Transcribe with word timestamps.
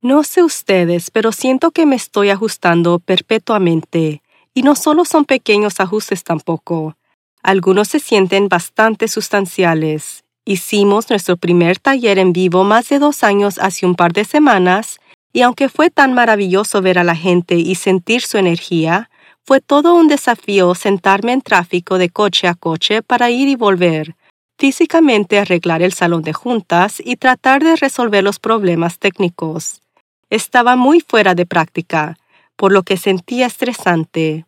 No 0.00 0.22
sé 0.22 0.44
ustedes, 0.44 1.10
pero 1.10 1.32
siento 1.32 1.72
que 1.72 1.84
me 1.84 1.96
estoy 1.96 2.30
ajustando 2.30 3.00
perpetuamente. 3.00 4.22
Y 4.54 4.62
no 4.62 4.76
solo 4.76 5.04
son 5.04 5.24
pequeños 5.24 5.80
ajustes 5.80 6.22
tampoco. 6.22 6.96
Algunos 7.42 7.88
se 7.88 7.98
sienten 7.98 8.48
bastante 8.48 9.08
sustanciales. 9.08 10.22
Hicimos 10.44 11.10
nuestro 11.10 11.36
primer 11.36 11.80
taller 11.80 12.20
en 12.20 12.32
vivo 12.32 12.62
más 12.62 12.88
de 12.88 13.00
dos 13.00 13.24
años 13.24 13.58
hace 13.58 13.86
un 13.86 13.96
par 13.96 14.12
de 14.12 14.24
semanas, 14.24 15.00
y 15.32 15.42
aunque 15.42 15.68
fue 15.68 15.90
tan 15.90 16.14
maravilloso 16.14 16.80
ver 16.80 16.98
a 16.98 17.04
la 17.04 17.16
gente 17.16 17.56
y 17.56 17.74
sentir 17.74 18.22
su 18.22 18.38
energía, 18.38 19.10
fue 19.44 19.60
todo 19.60 19.94
un 19.94 20.06
desafío 20.06 20.76
sentarme 20.76 21.32
en 21.32 21.42
tráfico 21.42 21.98
de 21.98 22.08
coche 22.08 22.46
a 22.46 22.54
coche 22.54 23.02
para 23.02 23.30
ir 23.30 23.48
y 23.48 23.56
volver, 23.56 24.14
físicamente 24.58 25.38
arreglar 25.38 25.82
el 25.82 25.92
salón 25.92 26.22
de 26.22 26.32
juntas 26.32 27.02
y 27.04 27.16
tratar 27.16 27.64
de 27.64 27.74
resolver 27.76 28.22
los 28.22 28.38
problemas 28.38 28.98
técnicos. 28.98 29.80
Estaba 30.30 30.76
muy 30.76 31.00
fuera 31.00 31.34
de 31.34 31.46
práctica, 31.46 32.18
por 32.56 32.72
lo 32.72 32.82
que 32.82 32.96
sentía 32.96 33.46
estresante. 33.46 34.44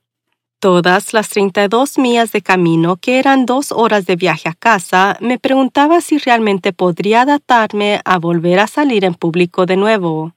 Todas 0.58 1.14
las 1.14 1.30
32 1.30 1.96
millas 1.96 2.32
de 2.32 2.42
camino, 2.42 2.96
que 2.96 3.18
eran 3.18 3.46
dos 3.46 3.72
horas 3.72 4.04
de 4.04 4.16
viaje 4.16 4.50
a 4.50 4.52
casa, 4.52 5.16
me 5.20 5.38
preguntaba 5.38 6.02
si 6.02 6.18
realmente 6.18 6.74
podría 6.74 7.22
adaptarme 7.22 8.02
a 8.04 8.18
volver 8.18 8.58
a 8.58 8.66
salir 8.66 9.06
en 9.06 9.14
público 9.14 9.64
de 9.64 9.76
nuevo. 9.76 10.34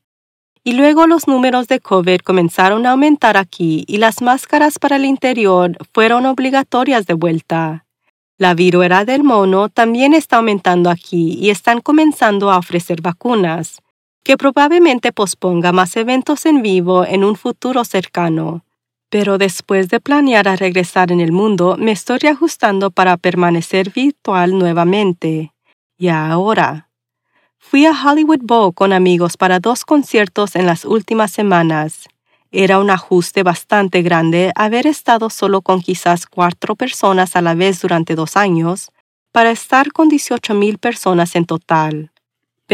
Y 0.63 0.73
luego 0.73 1.07
los 1.07 1.27
números 1.27 1.67
de 1.67 1.81
COVID 1.81 2.21
comenzaron 2.21 2.85
a 2.85 2.91
aumentar 2.91 3.35
aquí 3.35 3.83
y 3.85 3.97
las 3.97 4.21
máscaras 4.21 4.79
para 4.79 4.95
el 4.95 5.03
interior 5.03 5.77
fueron 5.93 6.25
obligatorias 6.25 7.05
de 7.05 7.15
vuelta. 7.15 7.85
La 8.37 8.53
viruela 8.53 9.03
del 9.03 9.23
mono 9.23 9.67
también 9.67 10.13
está 10.13 10.37
aumentando 10.37 10.89
aquí 10.89 11.37
y 11.37 11.49
están 11.49 11.81
comenzando 11.81 12.49
a 12.49 12.57
ofrecer 12.57 13.01
vacunas, 13.01 13.82
que 14.23 14.37
probablemente 14.37 15.11
posponga 15.11 15.71
más 15.71 15.95
eventos 15.97 16.45
en 16.45 16.61
vivo 16.61 17.05
en 17.05 17.23
un 17.23 17.35
futuro 17.35 17.83
cercano. 17.83 18.63
Pero 19.09 19.37
después 19.37 19.89
de 19.89 19.99
planear 19.99 20.47
a 20.47 20.55
regresar 20.55 21.11
en 21.11 21.19
el 21.19 21.31
mundo, 21.31 21.75
me 21.77 21.91
estoy 21.91 22.17
reajustando 22.19 22.89
para 22.89 23.17
permanecer 23.17 23.91
virtual 23.91 24.57
nuevamente. 24.57 25.53
Y 25.97 26.07
ahora. 26.07 26.89
Fui 27.59 27.85
a 27.85 27.91
Hollywood 27.91 28.41
Bowl 28.41 28.73
con 28.73 28.91
amigos 28.91 29.37
para 29.37 29.59
dos 29.59 29.85
conciertos 29.85 30.55
en 30.55 30.65
las 30.65 30.83
últimas 30.83 31.31
semanas. 31.31 32.07
Era 32.51 32.79
un 32.79 32.89
ajuste 32.89 33.41
bastante 33.41 34.01
grande 34.03 34.51
haber 34.55 34.85
estado 34.85 35.29
solo 35.29 35.61
con 35.61 35.81
quizás 35.81 36.27
cuatro 36.27 36.75
personas 36.75 37.35
a 37.35 37.41
la 37.41 37.55
vez 37.55 37.81
durante 37.81 38.15
dos 38.15 38.37
años, 38.37 38.91
para 39.31 39.49
estar 39.49 39.91
con 39.91 40.09
18.000 40.09 40.77
personas 40.77 41.35
en 41.35 41.45
total. 41.45 42.12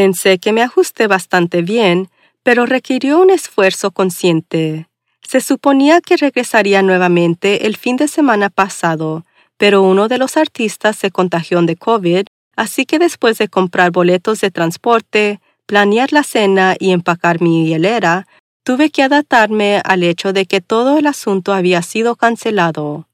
Pensé 0.02 0.40
que 0.40 0.54
me 0.54 0.62
ajusté 0.62 1.08
bastante 1.08 1.62
bien, 1.62 2.08
pero 2.42 2.66
requirió 2.66 3.20
un 3.20 3.32
esfuerzo 3.32 3.92
consciente. 3.92 4.88
Se 5.22 5.42
suponía 5.42 6.00
que 6.00 6.16
regresaría 6.16 6.82
nuevamente 6.82 7.68
el 7.68 7.76
fin 7.76 7.98
de 7.98 8.08
semana 8.08 8.50
pasado, 8.50 9.26
pero 9.58 9.82
uno 9.84 10.08
de 10.08 10.18
los 10.18 10.38
artistas 10.38 10.96
se 10.96 11.12
contagió 11.12 11.62
de 11.64 11.76
COVID, 11.76 12.28
así 12.56 12.86
que 12.86 12.98
después 12.98 13.40
de 13.40 13.50
comprar 13.50 13.92
boletos 13.92 14.40
de 14.40 14.52
transporte, 14.52 15.42
planear 15.66 16.14
la 16.14 16.24
cena 16.24 16.78
y 16.80 16.92
empacar 16.92 17.42
mi 17.42 17.68
hielera, 17.68 18.26
tuve 18.64 18.92
que 18.92 19.04
adaptarme 19.04 19.82
al 19.84 20.04
hecho 20.04 20.32
de 20.32 20.46
que 20.46 20.62
todo 20.62 20.98
el 20.98 21.08
asunto 21.08 21.52
había 21.52 21.82
sido 21.82 22.16
cancelado. 22.16 23.10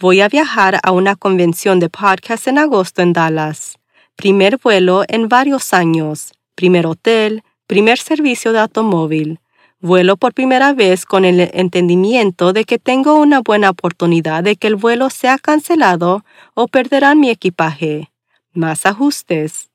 Voy 0.00 0.22
a 0.22 0.28
viajar 0.28 0.80
a 0.82 0.90
una 0.90 1.14
convención 1.14 1.78
de 1.78 1.88
podcast 1.88 2.48
en 2.48 2.58
agosto 2.58 3.00
en 3.00 3.12
Dallas 3.12 3.78
primer 4.16 4.56
vuelo 4.56 5.04
en 5.08 5.28
varios 5.28 5.74
años, 5.74 6.32
primer 6.54 6.86
hotel, 6.86 7.44
primer 7.66 7.98
servicio 7.98 8.52
de 8.52 8.60
automóvil. 8.60 9.40
Vuelo 9.78 10.16
por 10.16 10.32
primera 10.32 10.72
vez 10.72 11.04
con 11.04 11.26
el 11.26 11.50
entendimiento 11.52 12.54
de 12.54 12.64
que 12.64 12.78
tengo 12.78 13.14
una 13.14 13.40
buena 13.40 13.70
oportunidad 13.70 14.42
de 14.42 14.56
que 14.56 14.68
el 14.68 14.76
vuelo 14.76 15.10
sea 15.10 15.38
cancelado 15.38 16.24
o 16.54 16.66
perderán 16.66 17.20
mi 17.20 17.28
equipaje. 17.28 18.10
Más 18.54 18.86
ajustes. 18.86 19.68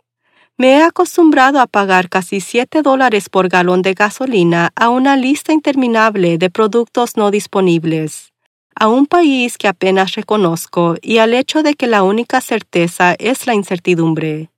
Me 0.57 0.77
he 0.77 0.83
acostumbrado 0.83 1.59
a 1.59 1.67
pagar 1.67 2.09
casi 2.09 2.41
7 2.41 2.81
dólares 2.81 3.29
por 3.29 3.47
galón 3.47 3.83
de 3.83 3.93
gasolina 3.93 4.71
a 4.75 4.89
una 4.89 5.15
lista 5.17 5.53
interminable 5.53 6.39
de 6.39 6.49
productos 6.49 7.15
no 7.15 7.29
disponibles 7.29 8.30
a 8.75 8.87
un 8.87 9.05
país 9.05 9.57
que 9.57 9.67
apenas 9.67 10.15
reconozco 10.15 10.95
y 11.01 11.17
al 11.17 11.33
hecho 11.33 11.63
de 11.63 11.75
que 11.75 11.87
la 11.87 12.03
única 12.03 12.41
certeza 12.41 13.15
es 13.19 13.47
la 13.47 13.53
incertidumbre. 13.53 14.49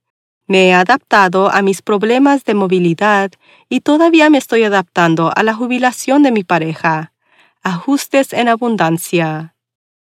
Me 0.46 0.68
he 0.68 0.74
adaptado 0.74 1.50
a 1.50 1.62
mis 1.62 1.80
problemas 1.80 2.44
de 2.44 2.54
movilidad 2.54 3.32
y 3.68 3.80
todavía 3.80 4.28
me 4.28 4.38
estoy 4.38 4.64
adaptando 4.64 5.32
a 5.34 5.42
la 5.42 5.54
jubilación 5.54 6.22
de 6.22 6.32
mi 6.32 6.44
pareja. 6.44 7.12
Ajustes 7.62 8.32
en 8.34 8.48
abundancia. 8.48 9.54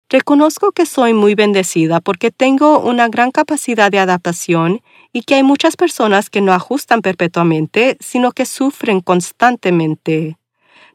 Reconozco 0.09 0.73
que 0.73 0.87
soy 0.87 1.13
muy 1.13 1.35
bendecida 1.35 2.01
porque 2.01 2.31
tengo 2.31 2.79
una 2.79 3.09
gran 3.09 3.31
capacidad 3.31 3.91
de 3.91 3.99
adaptación 3.99 4.81
y 5.13 5.23
que 5.23 5.35
hay 5.35 5.43
muchas 5.43 5.77
personas 5.77 6.31
que 6.31 6.41
no 6.41 6.53
ajustan 6.53 7.03
perpetuamente, 7.03 7.99
sino 8.01 8.33
que 8.33 8.47
sufren 8.47 9.01
constantemente. 9.01 10.38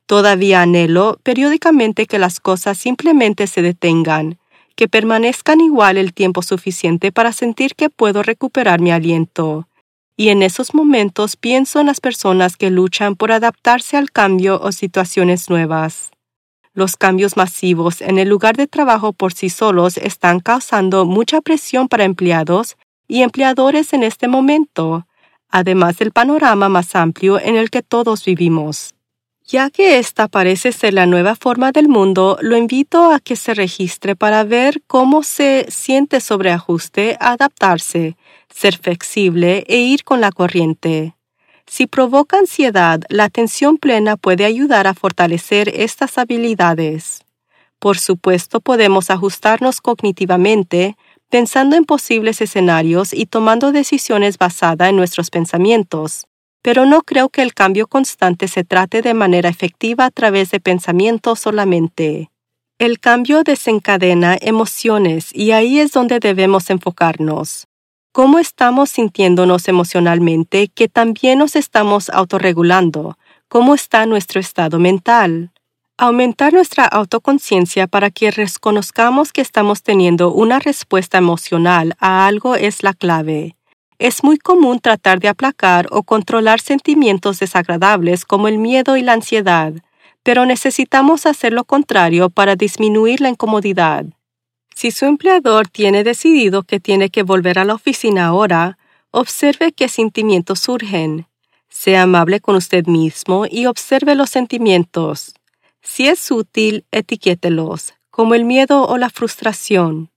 Todavía 0.05 0.61
anhelo 0.61 1.19
periódicamente 1.23 2.05
que 2.05 2.19
las 2.19 2.39
cosas 2.39 2.77
simplemente 2.77 3.47
se 3.47 3.61
detengan, 3.61 4.37
que 4.75 4.87
permanezcan 4.87 5.61
igual 5.61 5.97
el 5.97 6.13
tiempo 6.13 6.41
suficiente 6.41 7.11
para 7.11 7.31
sentir 7.31 7.75
que 7.75 7.89
puedo 7.89 8.23
recuperar 8.23 8.81
mi 8.81 8.91
aliento. 8.91 9.67
Y 10.15 10.29
en 10.29 10.43
esos 10.43 10.73
momentos 10.75 11.37
pienso 11.37 11.79
en 11.79 11.87
las 11.87 11.99
personas 11.99 12.57
que 12.57 12.69
luchan 12.69 13.15
por 13.15 13.31
adaptarse 13.31 13.97
al 13.97 14.11
cambio 14.11 14.59
o 14.61 14.71
situaciones 14.71 15.49
nuevas. 15.49 16.11
Los 16.75 16.97
cambios 16.97 17.37
masivos 17.37 18.01
en 18.01 18.17
el 18.19 18.29
lugar 18.29 18.57
de 18.57 18.67
trabajo 18.67 19.13
por 19.13 19.33
sí 19.33 19.49
solos 19.49 19.97
están 19.97 20.39
causando 20.39 21.05
mucha 21.05 21.39
presión 21.41 21.87
para 21.87 22.03
empleados 22.03 22.77
y 23.07 23.21
empleadores 23.21 23.93
en 23.93 24.03
este 24.03 24.27
momento, 24.27 25.07
además 25.49 25.97
del 25.97 26.11
panorama 26.11 26.69
más 26.69 26.95
amplio 26.95 27.39
en 27.39 27.57
el 27.57 27.69
que 27.69 27.83
todos 27.83 28.25
vivimos. 28.25 28.92
Ya 29.45 29.69
que 29.69 29.99
esta 29.99 30.29
parece 30.29 30.71
ser 30.71 30.93
la 30.93 31.05
nueva 31.05 31.35
forma 31.35 31.73
del 31.73 31.89
mundo, 31.89 32.37
lo 32.41 32.55
invito 32.55 33.11
a 33.11 33.19
que 33.19 33.35
se 33.35 33.53
registre 33.53 34.15
para 34.15 34.45
ver 34.45 34.81
cómo 34.87 35.21
se 35.21 35.65
siente 35.69 36.21
sobre 36.21 36.51
ajuste, 36.51 37.17
adaptarse, 37.19 38.15
ser 38.49 38.77
flexible 38.77 39.65
e 39.67 39.79
ir 39.79 40.05
con 40.05 40.21
la 40.21 40.31
corriente. 40.31 41.15
Si 41.67 41.87
provoca 41.87 42.37
ansiedad, 42.37 43.01
la 43.09 43.25
atención 43.25 43.77
plena 43.77 44.15
puede 44.15 44.45
ayudar 44.45 44.87
a 44.87 44.93
fortalecer 44.93 45.69
estas 45.75 46.17
habilidades. 46.17 47.23
Por 47.79 47.99
supuesto, 47.99 48.61
podemos 48.61 49.09
ajustarnos 49.09 49.81
cognitivamente, 49.81 50.95
pensando 51.29 51.75
en 51.75 51.83
posibles 51.83 52.39
escenarios 52.39 53.13
y 53.13 53.25
tomando 53.25 53.73
decisiones 53.73 54.37
basadas 54.37 54.89
en 54.89 54.95
nuestros 54.95 55.29
pensamientos 55.29 56.27
pero 56.63 56.85
no 56.87 57.03
creo 57.03 57.29
que 57.29 57.43
el 57.43 57.53
cambio 57.53 57.85
constante 57.85 58.47
se 58.47 58.63
trate 58.63 59.03
de 59.03 59.13
manera 59.13 59.49
efectiva 59.49 60.05
a 60.05 60.11
través 60.11 60.49
de 60.49 60.59
pensamiento 60.59 61.35
solamente. 61.35 62.31
El 62.79 62.99
cambio 62.99 63.43
desencadena 63.43 64.37
emociones 64.39 65.29
y 65.35 65.51
ahí 65.51 65.79
es 65.79 65.91
donde 65.91 66.19
debemos 66.19 66.69
enfocarnos. 66.71 67.67
¿Cómo 68.13 68.39
estamos 68.39 68.91
sintiéndonos 68.91 69.67
emocionalmente 69.67 70.69
que 70.69 70.87
también 70.87 71.39
nos 71.39 71.55
estamos 71.55 72.09
autorregulando? 72.09 73.17
¿Cómo 73.49 73.75
está 73.75 74.05
nuestro 74.05 74.39
estado 74.39 74.79
mental? 74.79 75.51
Aumentar 75.97 76.53
nuestra 76.53 76.85
autoconciencia 76.85 77.87
para 77.87 78.09
que 78.09 78.31
reconozcamos 78.31 79.33
que 79.33 79.41
estamos 79.41 79.83
teniendo 79.83 80.31
una 80.31 80.59
respuesta 80.59 81.17
emocional 81.17 81.95
a 81.99 82.25
algo 82.25 82.55
es 82.55 82.83
la 82.83 82.93
clave. 82.93 83.55
Es 84.03 84.21
muy 84.21 84.37
común 84.37 84.81
tratar 84.81 85.21
de 85.21 85.29
aplacar 85.29 85.87
o 85.89 86.03
controlar 86.03 86.59
sentimientos 86.59 87.39
desagradables 87.39 88.25
como 88.25 88.49
el 88.49 88.57
miedo 88.57 88.97
y 88.97 89.01
la 89.01 89.13
ansiedad, 89.13 89.71
pero 90.23 90.45
necesitamos 90.45 91.25
hacer 91.25 91.53
lo 91.53 91.63
contrario 91.63 92.29
para 92.29 92.57
disminuir 92.57 93.21
la 93.21 93.29
incomodidad. 93.29 94.03
Si 94.75 94.91
su 94.91 95.05
empleador 95.05 95.69
tiene 95.69 96.03
decidido 96.03 96.63
que 96.63 96.81
tiene 96.81 97.11
que 97.11 97.23
volver 97.23 97.57
a 97.57 97.63
la 97.63 97.75
oficina 97.75 98.25
ahora, 98.25 98.77
observe 99.11 99.71
qué 99.71 99.87
sentimientos 99.87 100.59
surgen. 100.59 101.27
Sea 101.69 102.01
amable 102.01 102.41
con 102.41 102.57
usted 102.57 102.85
mismo 102.87 103.45
y 103.49 103.67
observe 103.67 104.15
los 104.15 104.29
sentimientos. 104.29 105.33
Si 105.81 106.09
es 106.09 106.29
útil, 106.29 106.83
etiquételos, 106.91 107.93
como 108.11 108.35
el 108.35 108.43
miedo 108.43 108.85
o 108.85 108.97
la 108.97 109.09
frustración. 109.09 110.09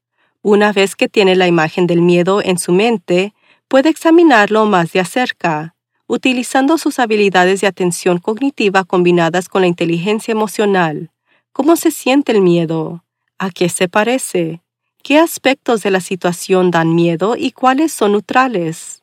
Una 0.42 0.72
vez 0.72 0.96
que 0.96 1.08
tiene 1.08 1.36
la 1.36 1.46
imagen 1.46 1.86
del 1.86 2.02
miedo 2.02 2.42
en 2.42 2.58
su 2.58 2.72
mente, 2.72 3.32
puede 3.68 3.88
examinarlo 3.88 4.66
más 4.66 4.92
de 4.92 5.04
cerca, 5.04 5.74
utilizando 6.06 6.78
sus 6.78 6.98
habilidades 6.98 7.60
de 7.60 7.66
atención 7.66 8.18
cognitiva 8.18 8.84
combinadas 8.84 9.48
con 9.48 9.62
la 9.62 9.66
inteligencia 9.66 10.32
emocional. 10.32 11.10
¿Cómo 11.52 11.76
se 11.76 11.90
siente 11.90 12.32
el 12.32 12.42
miedo? 12.42 13.04
¿A 13.38 13.50
qué 13.50 13.68
se 13.68 13.88
parece? 13.88 14.62
¿Qué 15.02 15.18
aspectos 15.18 15.82
de 15.82 15.90
la 15.90 16.00
situación 16.00 16.70
dan 16.70 16.94
miedo 16.94 17.36
y 17.36 17.52
cuáles 17.52 17.92
son 17.92 18.12
neutrales? 18.12 19.02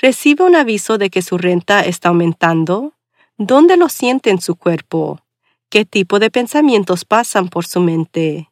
¿Recibe 0.00 0.44
un 0.44 0.56
aviso 0.56 0.98
de 0.98 1.10
que 1.10 1.22
su 1.22 1.38
renta 1.38 1.80
está 1.80 2.08
aumentando? 2.08 2.94
¿Dónde 3.36 3.76
lo 3.76 3.88
siente 3.88 4.30
en 4.30 4.40
su 4.40 4.56
cuerpo? 4.56 5.20
¿Qué 5.70 5.84
tipo 5.84 6.18
de 6.18 6.30
pensamientos 6.30 7.04
pasan 7.04 7.48
por 7.48 7.66
su 7.66 7.80
mente? 7.80 8.50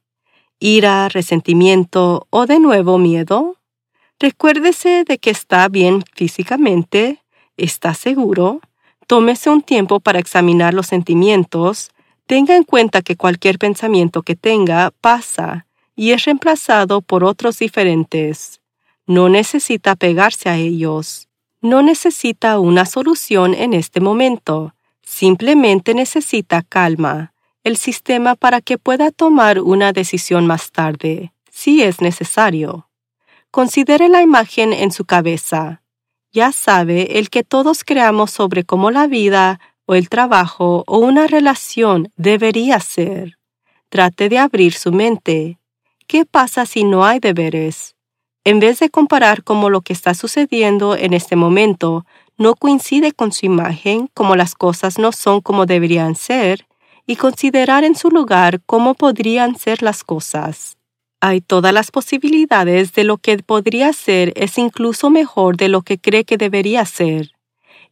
¿Ira, 0.58 1.08
resentimiento 1.08 2.26
o 2.30 2.46
de 2.46 2.60
nuevo 2.60 2.98
miedo? 2.98 3.56
Recuérdese 4.22 5.02
de 5.02 5.18
que 5.18 5.30
está 5.30 5.66
bien 5.66 6.04
físicamente, 6.14 7.18
está 7.56 7.92
seguro, 7.92 8.60
tómese 9.08 9.50
un 9.50 9.62
tiempo 9.62 9.98
para 9.98 10.20
examinar 10.20 10.74
los 10.74 10.86
sentimientos, 10.86 11.90
tenga 12.28 12.54
en 12.54 12.62
cuenta 12.62 13.02
que 13.02 13.16
cualquier 13.16 13.58
pensamiento 13.58 14.22
que 14.22 14.36
tenga 14.36 14.92
pasa 15.00 15.66
y 15.96 16.12
es 16.12 16.24
reemplazado 16.24 17.02
por 17.02 17.24
otros 17.24 17.58
diferentes. 17.58 18.60
No 19.08 19.28
necesita 19.28 19.96
pegarse 19.96 20.48
a 20.48 20.56
ellos. 20.56 21.26
No 21.60 21.82
necesita 21.82 22.60
una 22.60 22.86
solución 22.86 23.54
en 23.54 23.74
este 23.74 24.00
momento. 24.00 24.72
Simplemente 25.02 25.94
necesita 25.94 26.62
calma, 26.62 27.32
el 27.64 27.76
sistema 27.76 28.36
para 28.36 28.60
que 28.60 28.78
pueda 28.78 29.10
tomar 29.10 29.58
una 29.58 29.92
decisión 29.92 30.46
más 30.46 30.70
tarde, 30.70 31.32
si 31.50 31.82
es 31.82 32.00
necesario. 32.00 32.86
Considere 33.52 34.08
la 34.08 34.22
imagen 34.22 34.72
en 34.72 34.92
su 34.92 35.04
cabeza. 35.04 35.82
Ya 36.32 36.52
sabe 36.52 37.18
el 37.18 37.28
que 37.28 37.44
todos 37.44 37.84
creamos 37.84 38.30
sobre 38.30 38.64
cómo 38.64 38.90
la 38.90 39.06
vida 39.06 39.60
o 39.84 39.94
el 39.94 40.08
trabajo 40.08 40.84
o 40.86 40.96
una 40.96 41.26
relación 41.26 42.08
debería 42.16 42.80
ser. 42.80 43.36
Trate 43.90 44.30
de 44.30 44.38
abrir 44.38 44.72
su 44.72 44.90
mente. 44.90 45.58
¿Qué 46.06 46.24
pasa 46.24 46.64
si 46.64 46.84
no 46.84 47.04
hay 47.04 47.20
deberes? 47.20 47.94
En 48.44 48.58
vez 48.58 48.78
de 48.78 48.88
comparar 48.88 49.44
cómo 49.44 49.68
lo 49.68 49.82
que 49.82 49.92
está 49.92 50.14
sucediendo 50.14 50.96
en 50.96 51.12
este 51.12 51.36
momento 51.36 52.06
no 52.38 52.54
coincide 52.54 53.12
con 53.12 53.32
su 53.32 53.44
imagen, 53.44 54.08
como 54.14 54.34
las 54.34 54.54
cosas 54.54 54.98
no 54.98 55.12
son 55.12 55.42
como 55.42 55.66
deberían 55.66 56.14
ser, 56.14 56.66
y 57.06 57.16
considerar 57.16 57.84
en 57.84 57.96
su 57.96 58.08
lugar 58.08 58.62
cómo 58.64 58.94
podrían 58.94 59.56
ser 59.56 59.82
las 59.82 60.04
cosas. 60.04 60.78
Hay 61.24 61.40
todas 61.40 61.72
las 61.72 61.92
posibilidades 61.92 62.94
de 62.94 63.04
lo 63.04 63.16
que 63.16 63.38
podría 63.38 63.92
ser 63.92 64.32
es 64.34 64.58
incluso 64.58 65.08
mejor 65.08 65.56
de 65.56 65.68
lo 65.68 65.82
que 65.82 65.96
cree 65.96 66.24
que 66.24 66.36
debería 66.36 66.84
ser. 66.84 67.30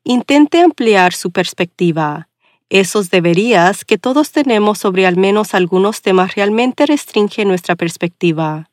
Intente 0.03 0.61
ampliar 0.61 1.13
su 1.13 1.31
perspectiva. 1.31 2.27
Esos 2.71 3.09
deberías 3.09 3.85
que 3.85 3.99
todos 3.99 4.33
tenemos 4.33 4.81
sobre 4.81 5.07
al 5.07 5.17
menos 5.17 5.55
algunos 5.55 6.03
temas 6.03 6.35
realmente 6.35 6.87
restringen 6.87 7.47
nuestra 7.47 7.77
perspectiva. 7.77 8.69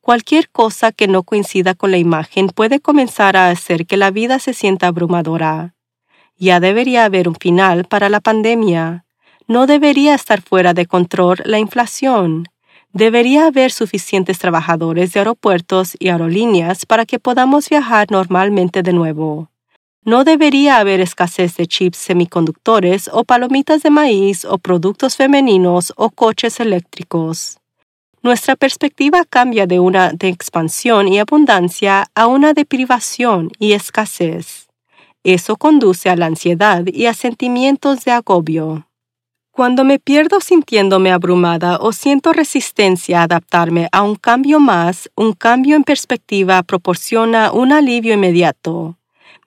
Cualquier 0.00 0.50
cosa 0.50 0.90
que 0.90 1.06
no 1.06 1.22
coincida 1.22 1.76
con 1.76 1.92
la 1.92 1.98
imagen 1.98 2.48
puede 2.48 2.80
comenzar 2.80 3.36
a 3.36 3.50
hacer 3.50 3.86
que 3.86 3.96
la 3.96 4.10
vida 4.10 4.40
se 4.40 4.54
sienta 4.54 4.88
abrumadora. 4.88 5.76
Ya 6.36 6.58
debería 6.58 7.04
haber 7.04 7.28
un 7.28 7.36
final 7.36 7.84
para 7.84 8.08
la 8.08 8.18
pandemia. 8.18 9.04
No 9.46 9.68
debería 9.68 10.16
estar 10.16 10.42
fuera 10.42 10.74
de 10.74 10.86
control 10.86 11.38
la 11.44 11.60
inflación. 11.60 12.48
Debería 12.92 13.46
haber 13.46 13.70
suficientes 13.70 14.38
trabajadores 14.38 15.12
de 15.12 15.20
aeropuertos 15.20 15.96
y 15.98 16.08
aerolíneas 16.08 16.86
para 16.86 17.06
que 17.06 17.18
podamos 17.18 17.68
viajar 17.68 18.10
normalmente 18.10 18.82
de 18.82 18.92
nuevo. 18.92 19.48
No 20.04 20.24
debería 20.24 20.78
haber 20.78 21.00
escasez 21.00 21.56
de 21.56 21.66
chips 21.66 21.98
semiconductores 21.98 23.08
o 23.12 23.24
palomitas 23.24 23.82
de 23.82 23.90
maíz 23.90 24.44
o 24.44 24.58
productos 24.58 25.16
femeninos 25.16 25.92
o 25.96 26.10
coches 26.10 26.58
eléctricos 26.58 27.60
nuestra 28.22 28.54
perspectiva 28.54 29.24
cambia 29.24 29.66
de 29.66 29.80
una 29.80 30.12
de 30.12 30.28
expansión 30.28 31.08
y 31.08 31.18
abundancia 31.18 32.10
a 32.14 32.26
una 32.26 32.52
de 32.52 32.66
privación 32.66 33.50
y 33.58 33.72
escasez. 33.72 34.68
Eso 35.24 35.56
conduce 35.56 36.10
a 36.10 36.16
la 36.16 36.26
ansiedad 36.26 36.84
y 36.86 37.06
a 37.06 37.14
sentimientos 37.14 38.04
de 38.04 38.12
agobio. 38.12 38.86
Cuando 39.60 39.84
me 39.84 39.98
pierdo 39.98 40.40
sintiéndome 40.40 41.12
abrumada 41.12 41.76
o 41.82 41.92
siento 41.92 42.32
resistencia 42.32 43.20
a 43.20 43.24
adaptarme 43.24 43.90
a 43.92 44.00
un 44.00 44.14
cambio 44.14 44.58
más, 44.58 45.10
un 45.16 45.34
cambio 45.34 45.76
en 45.76 45.84
perspectiva 45.84 46.62
proporciona 46.62 47.52
un 47.52 47.70
alivio 47.70 48.14
inmediato. 48.14 48.96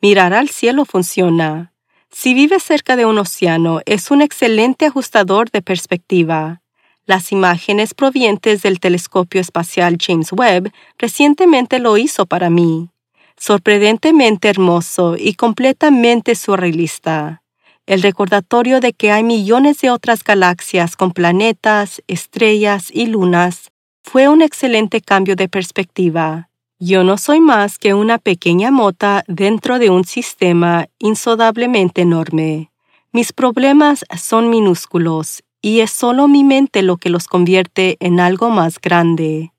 Mirar 0.03 0.35
al 0.35 0.49
cielo 0.49 0.85
funciona. 0.85 1.73
Si 2.11 2.35
vive 2.35 2.59
cerca 2.59 2.95
de 2.95 3.07
un 3.07 3.17
océano, 3.17 3.79
es 3.87 4.11
un 4.11 4.21
excelente 4.21 4.85
ajustador 4.85 5.49
de 5.49 5.63
perspectiva. 5.63 6.61
Las 7.07 7.31
imágenes 7.31 7.95
provenientes 7.95 8.61
del 8.61 8.79
telescopio 8.79 9.41
espacial 9.41 9.97
James 9.99 10.31
Webb 10.31 10.71
recientemente 10.99 11.79
lo 11.79 11.97
hizo 11.97 12.27
para 12.27 12.51
mí. 12.51 12.91
Sorprendentemente 13.35 14.47
hermoso 14.47 15.15
y 15.17 15.33
completamente 15.33 16.35
surrealista. 16.35 17.42
El 17.85 18.01
recordatorio 18.01 18.79
de 18.79 18.93
que 18.93 19.11
hay 19.11 19.23
millones 19.23 19.81
de 19.81 19.89
otras 19.89 20.23
galaxias 20.23 20.95
con 20.95 21.11
planetas, 21.11 22.01
estrellas 22.07 22.89
y 22.89 23.07
lunas 23.07 23.71
fue 24.03 24.29
un 24.29 24.41
excelente 24.41 25.01
cambio 25.01 25.35
de 25.35 25.49
perspectiva. 25.49 26.49
Yo 26.79 27.03
no 27.03 27.17
soy 27.17 27.41
más 27.41 27.79
que 27.79 27.93
una 27.93 28.19
pequeña 28.19 28.71
mota 28.71 29.25
dentro 29.27 29.79
de 29.79 29.89
un 29.89 30.05
sistema 30.05 30.87
insodablemente 30.97 32.01
enorme. 32.01 32.71
Mis 33.11 33.33
problemas 33.33 34.05
son 34.17 34.49
minúsculos 34.49 35.43
y 35.61 35.81
es 35.81 35.91
solo 35.91 36.29
mi 36.29 36.45
mente 36.45 36.83
lo 36.83 36.95
que 36.95 37.09
los 37.09 37.27
convierte 37.27 37.97
en 37.99 38.21
algo 38.21 38.49
más 38.49 38.79
grande. 38.79 39.51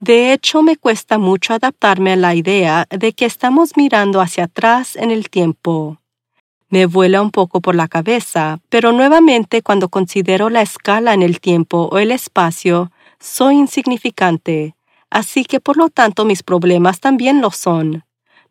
De 0.00 0.32
hecho, 0.32 0.62
me 0.62 0.76
cuesta 0.76 1.16
mucho 1.16 1.54
adaptarme 1.54 2.14
a 2.14 2.16
la 2.16 2.34
idea 2.34 2.86
de 2.90 3.12
que 3.12 3.24
estamos 3.24 3.76
mirando 3.76 4.20
hacia 4.20 4.44
atrás 4.44 4.96
en 4.96 5.12
el 5.12 5.30
tiempo. 5.30 6.01
Me 6.72 6.86
vuela 6.86 7.20
un 7.20 7.30
poco 7.30 7.60
por 7.60 7.74
la 7.74 7.86
cabeza, 7.86 8.58
pero 8.70 8.92
nuevamente 8.92 9.60
cuando 9.60 9.90
considero 9.90 10.48
la 10.48 10.62
escala 10.62 11.12
en 11.12 11.20
el 11.20 11.38
tiempo 11.38 11.90
o 11.92 11.98
el 11.98 12.10
espacio, 12.10 12.90
soy 13.20 13.56
insignificante, 13.56 14.74
así 15.10 15.44
que 15.44 15.60
por 15.60 15.76
lo 15.76 15.90
tanto 15.90 16.24
mis 16.24 16.42
problemas 16.42 16.98
también 16.98 17.42
lo 17.42 17.50
son. 17.50 18.04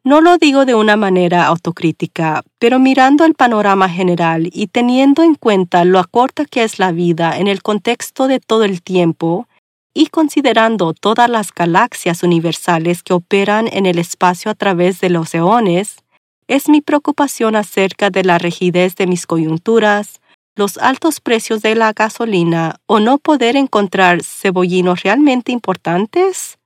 No 0.03 0.21
lo 0.21 0.37
digo 0.37 0.65
de 0.65 0.75
una 0.75 0.97
manera 0.97 1.47
autocrítica, 1.47 2.43
pero 2.59 2.77
mirando 2.77 3.25
el 3.25 3.33
panorama 3.33 3.89
general 3.89 4.51
y 4.53 4.67
teniendo 4.67 5.23
en 5.23 5.33
cuenta 5.33 5.83
lo 5.83 6.03
corta 6.07 6.45
que 6.45 6.61
es 6.61 6.77
la 6.77 6.91
vida 6.91 7.39
en 7.39 7.47
el 7.47 7.63
contexto 7.63 8.27
de 8.27 8.39
todo 8.39 8.65
el 8.65 8.83
tiempo, 8.83 9.47
y 9.95 10.05
considerando 10.05 10.93
todas 10.93 11.27
las 11.27 11.51
galaxias 11.51 12.21
universales 12.21 13.01
que 13.01 13.13
operan 13.13 13.67
en 13.73 13.87
el 13.87 13.97
espacio 13.97 14.51
a 14.51 14.53
través 14.53 15.01
de 15.01 15.09
los 15.09 15.33
eones, 15.33 16.03
es 16.47 16.69
mi 16.69 16.81
preocupación 16.81 17.55
acerca 17.55 18.09
de 18.09 18.23
la 18.23 18.37
rigidez 18.37 18.95
de 18.95 19.07
mis 19.07 19.25
coyunturas, 19.25 20.21
los 20.55 20.77
altos 20.77 21.19
precios 21.19 21.61
de 21.61 21.75
la 21.75 21.93
gasolina 21.93 22.79
o 22.85 22.99
no 22.99 23.17
poder 23.17 23.55
encontrar 23.55 24.23
cebollinos 24.23 25.03
realmente 25.03 25.51
importantes? 25.51 26.59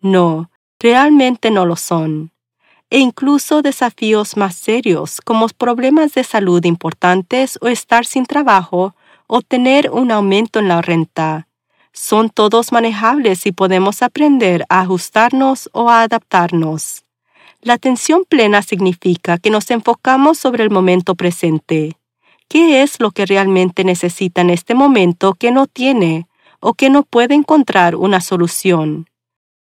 No, 0.00 0.50
realmente 0.78 1.50
no 1.50 1.66
lo 1.66 1.76
son 1.76 2.32
e 2.92 2.98
incluso 2.98 3.62
desafíos 3.62 4.36
más 4.36 4.54
serios 4.54 5.22
como 5.22 5.48
problemas 5.48 6.12
de 6.12 6.24
salud 6.24 6.62
importantes 6.66 7.58
o 7.62 7.68
estar 7.68 8.04
sin 8.04 8.26
trabajo 8.26 8.94
o 9.26 9.40
tener 9.40 9.90
un 9.90 10.12
aumento 10.12 10.58
en 10.58 10.68
la 10.68 10.82
renta. 10.82 11.48
Son 11.94 12.28
todos 12.28 12.70
manejables 12.70 13.46
y 13.46 13.52
podemos 13.52 14.02
aprender 14.02 14.66
a 14.68 14.80
ajustarnos 14.80 15.70
o 15.72 15.88
a 15.88 16.02
adaptarnos. 16.02 17.04
La 17.62 17.74
atención 17.74 18.24
plena 18.28 18.60
significa 18.60 19.38
que 19.38 19.50
nos 19.50 19.70
enfocamos 19.70 20.38
sobre 20.38 20.62
el 20.62 20.70
momento 20.70 21.14
presente, 21.14 21.96
¿Qué 22.52 22.82
es 22.82 23.00
lo 23.00 23.12
que 23.12 23.24
realmente 23.24 23.82
necesita 23.82 24.42
en 24.42 24.50
este 24.50 24.74
momento 24.74 25.32
que 25.32 25.50
no 25.50 25.66
tiene 25.66 26.28
o 26.60 26.74
que 26.74 26.90
no 26.90 27.02
puede 27.02 27.34
encontrar 27.34 27.96
una 27.96 28.20
solución? 28.20 29.08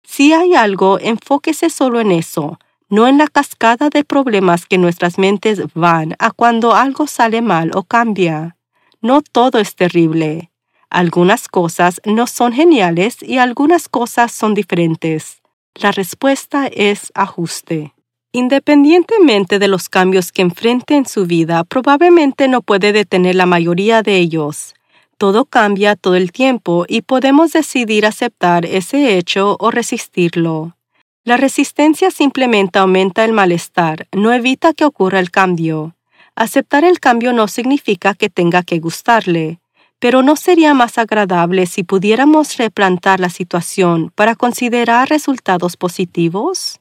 Si 0.01 0.33
hay 0.33 0.55
algo, 0.55 0.97
enfóquese 0.99 1.69
solo 1.69 1.99
en 1.99 2.11
eso, 2.11 2.57
no 2.89 3.07
en 3.07 3.19
la 3.19 3.27
cascada 3.27 3.91
de 3.91 4.03
problemas 4.03 4.65
que 4.65 4.79
nuestras 4.79 5.19
mentes 5.19 5.61
van 5.75 6.15
a 6.17 6.31
cuando 6.31 6.73
algo 6.73 7.05
sale 7.05 7.43
mal 7.43 7.69
o 7.75 7.83
cambia. 7.83 8.57
No 9.01 9.21
todo 9.21 9.59
es 9.59 9.75
terrible. 9.75 10.49
Algunas 10.89 11.47
cosas 11.47 12.01
no 12.05 12.25
son 12.25 12.53
geniales 12.53 13.21
y 13.21 13.37
algunas 13.37 13.87
cosas 13.87 14.31
son 14.31 14.55
diferentes. 14.55 15.38
La 15.75 15.91
respuesta 15.91 16.67
es 16.67 17.11
ajuste. 17.13 17.93
Independientemente 18.31 19.59
de 19.59 19.67
los 19.67 19.89
cambios 19.89 20.31
que 20.31 20.41
enfrente 20.41 20.95
en 20.95 21.05
su 21.05 21.25
vida, 21.25 21.63
probablemente 21.63 22.47
no 22.47 22.61
puede 22.61 22.91
detener 22.91 23.35
la 23.35 23.45
mayoría 23.45 24.03
de 24.03 24.17
ellos. 24.17 24.75
Todo 25.17 25.45
cambia 25.45 25.95
todo 25.95 26.15
el 26.15 26.31
tiempo 26.31 26.85
y 26.87 27.01
podemos 27.01 27.51
decidir 27.53 28.05
aceptar 28.05 28.65
ese 28.65 29.17
hecho 29.17 29.57
o 29.59 29.71
resistirlo. 29.71 30.75
La 31.23 31.37
resistencia 31.37 32.11
simplemente 32.11 32.79
aumenta 32.79 33.25
el 33.25 33.33
malestar, 33.33 34.07
no 34.11 34.31
evita 34.31 34.73
que 34.73 34.85
ocurra 34.85 35.19
el 35.19 35.31
cambio. 35.31 35.95
Aceptar 36.35 36.85
el 36.85 36.99
cambio 36.99 37.33
no 37.33 37.47
significa 37.47 38.13
que 38.13 38.29
tenga 38.29 38.63
que 38.63 38.79
gustarle, 38.79 39.58
pero 39.99 40.23
¿no 40.23 40.35
sería 40.35 40.73
más 40.73 40.97
agradable 40.97 41.65
si 41.65 41.83
pudiéramos 41.83 42.57
replantar 42.57 43.19
la 43.19 43.29
situación 43.29 44.11
para 44.15 44.35
considerar 44.35 45.09
resultados 45.09 45.75
positivos? 45.75 46.79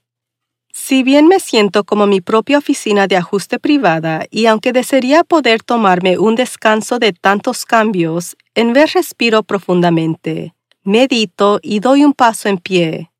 Si 0.73 1.03
bien 1.03 1.27
me 1.27 1.41
siento 1.41 1.83
como 1.83 2.07
mi 2.07 2.21
propia 2.21 2.59
oficina 2.59 3.09
de 3.09 3.17
ajuste 3.17 3.59
privada 3.59 4.27
y 4.31 4.47
aunque 4.47 4.73
desearía 4.73 5.25
poder 5.25 5.63
tomarme 5.65 6.19
un 6.19 6.37
descanso 6.37 7.01
de 7.01 7.13
tantos 7.13 7.65
cambios, 7.65 8.37
en 8.55 8.73
vez 8.73 8.93
respiro 8.93 9.43
profundamente, 9.43 10.55
medito 10.85 11.59
y 11.63 11.81
doy 11.81 12.05
un 12.05 12.13
paso 12.13 12.49
en 12.49 12.59
pie. 12.59 13.11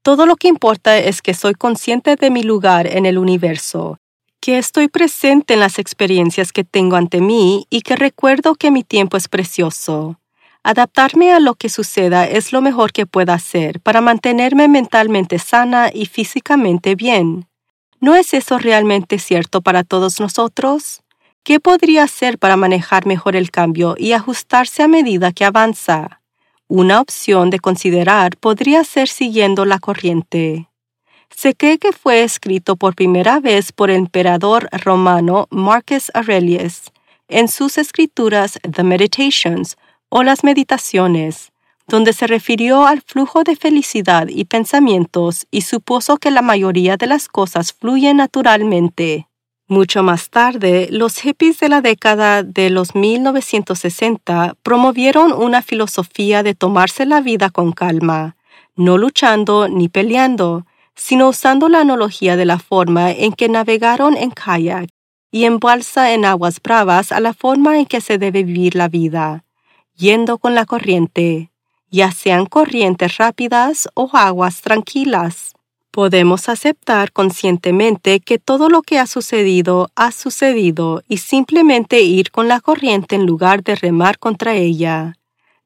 Todo 0.00 0.24
lo 0.24 0.36
que 0.36 0.48
importa 0.48 0.98
es 0.98 1.20
que 1.20 1.34
soy 1.34 1.52
consciente 1.52 2.16
de 2.16 2.30
mi 2.30 2.42
lugar 2.42 2.86
en 2.86 3.04
el 3.04 3.18
universo 3.18 3.98
que 4.42 4.58
estoy 4.58 4.88
presente 4.88 5.54
en 5.54 5.60
las 5.60 5.78
experiencias 5.78 6.50
que 6.50 6.64
tengo 6.64 6.96
ante 6.96 7.20
mí 7.20 7.68
y 7.70 7.82
que 7.82 7.94
recuerdo 7.94 8.56
que 8.56 8.72
mi 8.72 8.82
tiempo 8.82 9.16
es 9.16 9.28
precioso. 9.28 10.18
Adaptarme 10.64 11.32
a 11.32 11.38
lo 11.38 11.54
que 11.54 11.68
suceda 11.68 12.26
es 12.26 12.52
lo 12.52 12.60
mejor 12.60 12.92
que 12.92 13.06
pueda 13.06 13.34
hacer 13.34 13.78
para 13.80 14.00
mantenerme 14.00 14.66
mentalmente 14.66 15.38
sana 15.38 15.90
y 15.94 16.06
físicamente 16.06 16.96
bien. 16.96 17.46
¿No 18.00 18.16
es 18.16 18.34
eso 18.34 18.58
realmente 18.58 19.20
cierto 19.20 19.60
para 19.60 19.84
todos 19.84 20.18
nosotros? 20.18 21.02
¿Qué 21.44 21.60
podría 21.60 22.02
hacer 22.02 22.36
para 22.36 22.56
manejar 22.56 23.06
mejor 23.06 23.36
el 23.36 23.52
cambio 23.52 23.94
y 23.96 24.10
ajustarse 24.10 24.82
a 24.82 24.88
medida 24.88 25.30
que 25.30 25.44
avanza? 25.44 26.20
Una 26.66 27.00
opción 27.00 27.50
de 27.50 27.60
considerar 27.60 28.36
podría 28.38 28.82
ser 28.82 29.06
siguiendo 29.06 29.64
la 29.64 29.78
corriente. 29.78 30.71
Se 31.34 31.54
cree 31.54 31.78
que 31.78 31.92
fue 31.92 32.22
escrito 32.22 32.76
por 32.76 32.94
primera 32.94 33.40
vez 33.40 33.72
por 33.72 33.90
el 33.90 33.96
emperador 33.96 34.68
romano 34.84 35.48
Marcus 35.50 36.10
Aurelius 36.14 36.92
en 37.28 37.48
sus 37.48 37.78
escrituras 37.78 38.58
The 38.70 38.82
Meditations 38.82 39.76
o 40.08 40.22
las 40.22 40.44
Meditaciones, 40.44 41.52
donde 41.88 42.12
se 42.12 42.26
refirió 42.26 42.86
al 42.86 43.00
flujo 43.00 43.42
de 43.42 43.56
felicidad 43.56 44.28
y 44.28 44.44
pensamientos 44.44 45.46
y 45.50 45.62
supuso 45.62 46.18
que 46.18 46.30
la 46.30 46.42
mayoría 46.42 46.96
de 46.96 47.06
las 47.06 47.28
cosas 47.28 47.72
fluyen 47.72 48.18
naturalmente. 48.18 49.26
Mucho 49.68 50.02
más 50.02 50.28
tarde, 50.28 50.88
los 50.90 51.18
hippies 51.18 51.58
de 51.58 51.70
la 51.70 51.80
década 51.80 52.42
de 52.42 52.68
los 52.68 52.94
1960 52.94 54.54
promovieron 54.62 55.32
una 55.32 55.62
filosofía 55.62 56.42
de 56.42 56.54
tomarse 56.54 57.06
la 57.06 57.22
vida 57.22 57.48
con 57.48 57.72
calma, 57.72 58.36
no 58.76 58.98
luchando 58.98 59.68
ni 59.68 59.88
peleando, 59.88 60.66
sino 60.94 61.28
usando 61.28 61.68
la 61.68 61.80
analogía 61.80 62.36
de 62.36 62.44
la 62.44 62.58
forma 62.58 63.10
en 63.10 63.32
que 63.32 63.48
navegaron 63.48 64.16
en 64.16 64.30
kayak 64.30 64.88
y 65.30 65.44
en 65.44 65.58
balsa 65.58 66.12
en 66.12 66.24
aguas 66.24 66.60
bravas 66.62 67.10
a 67.10 67.20
la 67.20 67.32
forma 67.32 67.78
en 67.78 67.86
que 67.86 68.00
se 68.00 68.18
debe 68.18 68.44
vivir 68.44 68.74
la 68.74 68.88
vida, 68.88 69.44
yendo 69.96 70.38
con 70.38 70.54
la 70.54 70.66
corriente, 70.66 71.50
ya 71.90 72.10
sean 72.10 72.46
corrientes 72.46 73.16
rápidas 73.18 73.88
o 73.94 74.10
aguas 74.12 74.62
tranquilas. 74.62 75.52
Podemos 75.90 76.48
aceptar 76.48 77.12
conscientemente 77.12 78.20
que 78.20 78.38
todo 78.38 78.70
lo 78.70 78.80
que 78.80 78.98
ha 78.98 79.06
sucedido 79.06 79.90
ha 79.94 80.10
sucedido 80.10 81.02
y 81.06 81.18
simplemente 81.18 82.00
ir 82.00 82.30
con 82.30 82.48
la 82.48 82.60
corriente 82.60 83.14
en 83.14 83.26
lugar 83.26 83.62
de 83.62 83.76
remar 83.76 84.18
contra 84.18 84.54
ella. 84.54 85.18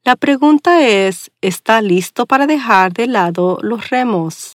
La 0.03 0.17
pregunta 0.17 0.85
es, 0.85 1.31
¿está 1.39 1.81
listo 1.81 2.25
para 2.25 2.45
dejar 2.45 2.91
de 2.91 3.07
lado 3.07 3.59
los 3.61 3.89
remos? 3.89 4.56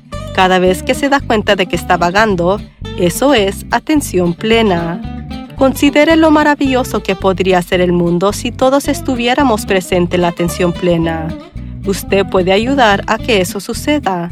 Cada 0.35 0.59
vez 0.59 0.81
que 0.81 0.95
se 0.95 1.09
da 1.09 1.19
cuenta 1.19 1.55
de 1.55 1.65
que 1.65 1.75
está 1.75 1.97
vagando, 1.97 2.59
eso 2.97 3.33
es 3.33 3.65
atención 3.71 4.33
plena. 4.33 5.01
Considere 5.57 6.15
lo 6.15 6.31
maravilloso 6.31 7.03
que 7.03 7.15
podría 7.15 7.61
ser 7.61 7.81
el 7.81 7.91
mundo 7.91 8.33
si 8.33 8.51
todos 8.51 8.87
estuviéramos 8.87 9.65
presentes 9.65 10.15
en 10.15 10.21
la 10.21 10.29
atención 10.29 10.71
plena. 10.71 11.27
Usted 11.85 12.25
puede 12.25 12.51
ayudar 12.51 13.03
a 13.07 13.17
que 13.17 13.41
eso 13.41 13.59
suceda. 13.59 14.29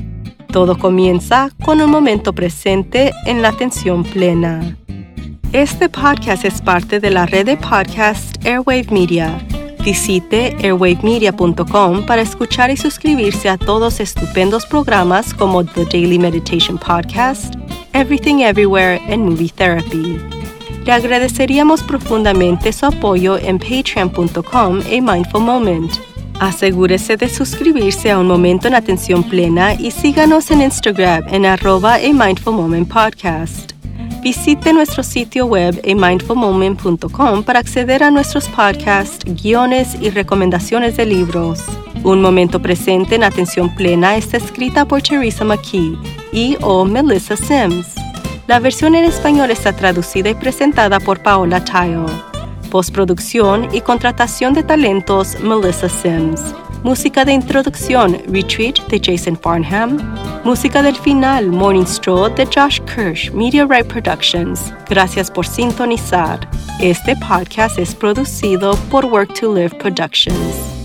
Todo 0.52 0.78
comienza 0.78 1.50
con 1.64 1.82
un 1.82 1.92
momento 1.92 2.34
presente 2.34 3.12
en 3.26 3.42
la 3.42 3.50
atención 3.50 4.04
plena. 4.04 4.76
Este 5.52 5.90
podcast 5.90 6.46
es 6.46 6.62
parte 6.62 7.00
de 7.00 7.12
la 7.12 7.26
red 7.26 7.46
de 7.46 7.58
podcast 7.58 8.44
Airwave 8.46 8.88
Media 8.90 9.38
Visite 9.90 10.56
airwavemedia.com 10.62 12.06
para 12.06 12.22
escuchar 12.22 12.70
y 12.70 12.78
suscribirse 12.78 13.50
a 13.50 13.58
todos 13.58 14.00
estupendos 14.00 14.68
programas 14.68 15.34
como 15.34 15.66
The 15.66 15.84
Daily 15.86 16.20
Meditation 16.20 16.78
Podcast, 16.78 17.56
Everything 17.94 18.42
Everywhere 18.42 19.02
and 19.10 19.26
Movie 19.28 19.50
Therapy. 19.50 20.20
Le 20.86 20.92
agradeceríamos 20.92 21.82
profundamente 21.82 22.72
su 22.72 22.86
apoyo 22.86 23.40
en 23.40 23.58
patreon.com 23.58 24.82
a 24.82 25.02
Mindful 25.02 25.42
Moment. 25.42 25.92
Asegúrese 26.40 27.18
de 27.18 27.28
suscribirse 27.28 28.12
a 28.12 28.20
Un 28.20 28.28
Momento 28.28 28.68
en 28.68 28.76
Atención 28.76 29.24
Plena 29.24 29.74
y 29.74 29.90
síganos 29.90 30.52
en 30.52 30.62
Instagram 30.62 31.24
en 31.30 31.48
arroba 31.48 31.96
a 31.96 32.14
Mindful 32.14 32.54
Moment 32.54 32.88
Podcast. 32.88 33.79
Visite 34.22 34.74
nuestro 34.74 35.02
sitio 35.02 35.46
web 35.46 35.82
mindfulmoment.com 35.86 37.44
para 37.44 37.60
acceder 37.60 38.04
a 38.04 38.12
nuestros 38.12 38.50
podcasts, 38.50 39.24
guiones 39.42 39.96
y 40.02 40.10
recomendaciones 40.10 40.98
de 40.98 41.06
libros. 41.06 41.64
Un 42.04 42.22
momento 42.22 42.62
presente 42.62 43.16
en 43.16 43.24
atención 43.24 43.74
plena 43.76 44.18
está 44.18 44.38
escrita 44.38 44.86
por 44.86 45.02
Teresa 45.02 45.46
McKee 45.46 45.98
y 46.34 46.58
o 46.62 46.84
Melissa 46.84 47.38
Sims. 47.38 47.88
La 48.48 48.60
versión 48.60 48.96
en 48.96 49.06
español 49.06 49.52
está 49.52 49.74
traducida 49.74 50.30
y 50.30 50.36
presentada 50.36 51.00
por 51.00 51.24
Paola 51.24 51.64
Tayo. 51.64 52.06
Postproducción 52.70 53.70
y 53.74 53.82
contratación 53.82 54.54
de 54.54 54.64
talentos 54.64 55.38
Melissa 55.42 55.88
Sims. 55.88 56.42
Música 56.84 57.26
de 57.26 57.34
introducción 57.34 58.22
Retreat 58.28 58.80
de 58.88 59.02
Jason 59.04 59.38
Farnham. 59.38 59.98
Música 60.46 60.82
del 60.82 60.96
final 60.96 61.48
Morning 61.48 61.86
Stroll 61.86 62.34
de 62.36 62.46
Josh 62.46 62.80
Kirsch, 62.86 63.30
Right 63.68 63.86
Productions. 63.86 64.74
Gracias 64.88 65.30
por 65.30 65.46
sintonizar. 65.46 66.40
Este 66.80 67.18
podcast 67.18 67.78
es 67.78 67.94
producido 67.94 68.78
por 68.90 69.06
Work 69.06 69.34
to 69.34 69.54
Live 69.54 69.78
Productions. 69.78 70.79